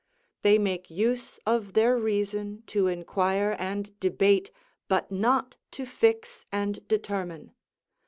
They 0.41 0.57
make 0.57 0.89
use 0.89 1.37
of 1.45 1.73
their 1.73 1.95
reason 1.95 2.63
to 2.65 2.87
inquire 2.87 3.55
and 3.59 3.99
debate, 3.99 4.49
but 4.87 5.11
not 5.11 5.57
to 5.73 5.85
fix 5.85 6.43
and 6.51 6.79
determine. 6.87 7.51